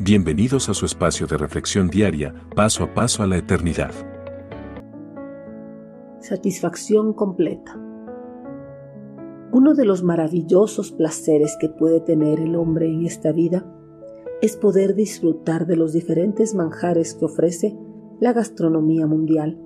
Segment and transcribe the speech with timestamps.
[0.00, 3.92] Bienvenidos a su espacio de reflexión diaria, paso a paso a la eternidad.
[6.18, 7.80] Satisfacción completa.
[9.52, 13.64] Uno de los maravillosos placeres que puede tener el hombre en esta vida
[14.42, 17.78] es poder disfrutar de los diferentes manjares que ofrece
[18.18, 19.60] la gastronomía mundial.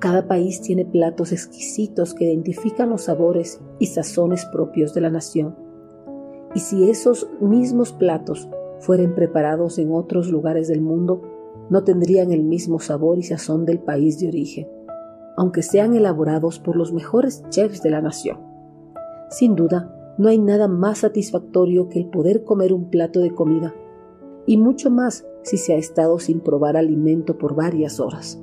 [0.00, 5.56] Cada país tiene platos exquisitos que identifican los sabores y sazones propios de la nación.
[6.56, 8.48] Y si esos mismos platos
[8.82, 11.22] fueren preparados en otros lugares del mundo,
[11.70, 14.68] no tendrían el mismo sabor y sazón del país de origen,
[15.36, 18.38] aunque sean elaborados por los mejores chefs de la nación.
[19.30, 23.72] Sin duda, no hay nada más satisfactorio que el poder comer un plato de comida,
[24.46, 28.42] y mucho más si se ha estado sin probar alimento por varias horas.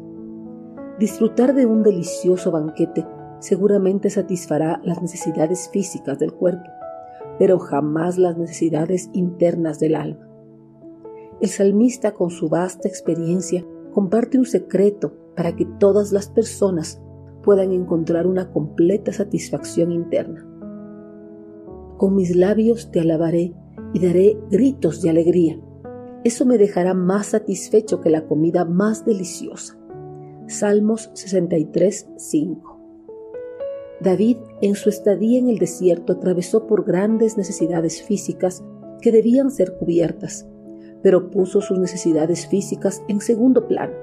[0.99, 3.05] Disfrutar de un delicioso banquete
[3.40, 6.70] seguramente satisfará las necesidades físicas del cuerpo,
[7.37, 10.29] pero jamás las necesidades internas del alma.
[11.41, 17.01] El salmista con su vasta experiencia comparte un secreto para que todas las personas
[17.43, 20.45] puedan encontrar una completa satisfacción interna.
[21.98, 23.54] Con mis labios te alabaré
[23.93, 25.60] y daré gritos de alegría.
[26.26, 29.77] Eso me dejará más satisfecho que la comida más deliciosa.
[30.48, 32.79] Salmos 63, 5.
[34.01, 38.63] David en su estadía en el desierto atravesó por grandes necesidades físicas
[39.01, 40.45] que debían ser cubiertas
[41.01, 43.93] pero puso sus necesidades físicas en segundo plano,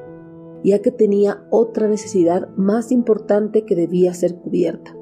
[0.64, 4.96] ya que tenía otra necesidad más importante que debía ser cubierta,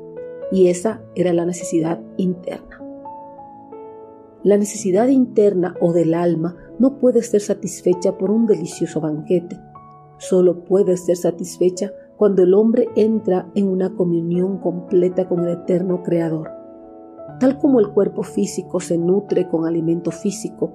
[0.50, 2.80] y esa era la necesidad interna.
[4.42, 9.58] La necesidad interna o del alma no puede ser satisfecha por un delicioso banquete,
[10.18, 16.02] solo puede ser satisfecha cuando el hombre entra en una comunión completa con el eterno
[16.02, 16.50] Creador.
[17.40, 20.72] Tal como el cuerpo físico se nutre con alimento físico,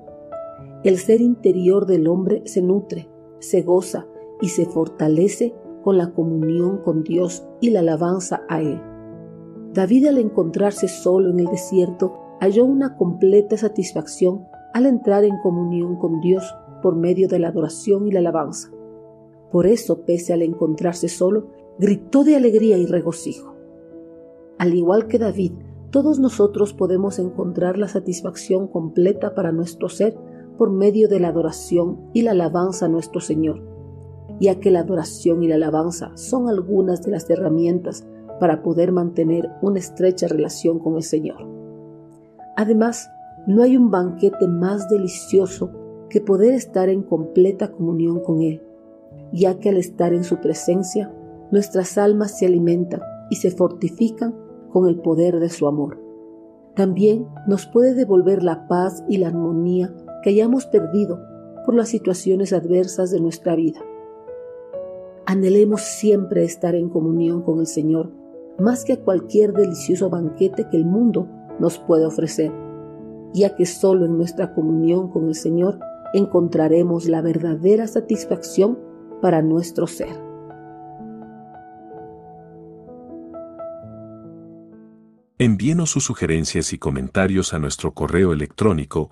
[0.84, 3.09] el ser interior del hombre se nutre,
[3.40, 4.07] se goza
[4.41, 5.53] y se fortalece
[5.84, 8.81] con la comunión con Dios y la alabanza a Él.
[9.73, 15.97] David al encontrarse solo en el desierto halló una completa satisfacción al entrar en comunión
[15.97, 18.72] con Dios por medio de la adoración y la alabanza.
[19.51, 21.47] Por eso, pese al encontrarse solo,
[21.78, 23.56] gritó de alegría y regocijo.
[24.57, 25.53] Al igual que David,
[25.91, 30.16] todos nosotros podemos encontrar la satisfacción completa para nuestro ser
[30.59, 33.64] por medio de la adoración y la alabanza a nuestro Señor,
[34.42, 38.06] ya que la adoración y la alabanza son algunas de las herramientas
[38.42, 41.47] para poder mantener una estrecha relación con el Señor.
[42.58, 43.09] Además,
[43.47, 45.72] no hay un banquete más delicioso
[46.09, 48.62] que poder estar en completa comunión con Él,
[49.31, 51.09] ya que al estar en su presencia,
[51.52, 53.00] nuestras almas se alimentan
[53.30, 54.36] y se fortifican
[54.74, 56.02] con el poder de su amor.
[56.76, 59.94] También nos puede devolver la paz y la armonía
[60.24, 61.19] que hayamos perdido
[61.66, 63.80] por las situaciones adversas de nuestra vida.
[65.25, 68.12] Anhelemos siempre estar en comunión con el Señor,
[68.58, 71.28] más que a cualquier delicioso banquete que el mundo
[71.59, 72.52] nos puede ofrecer,
[73.34, 75.79] ya que solo en nuestra comunión con el Señor
[76.13, 78.79] encontraremos la verdadera satisfacción
[79.22, 80.29] para nuestro ser.
[85.38, 89.12] Envíenos sus sugerencias y comentarios a nuestro correo electrónico